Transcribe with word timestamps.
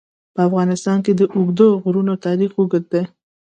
په 0.33 0.39
افغانستان 0.47 0.97
کې 1.05 1.13
د 1.15 1.21
اوږده 1.35 1.67
غرونه 1.83 2.13
تاریخ 2.25 2.51
اوږد 2.55 2.83
دی. 2.93 3.03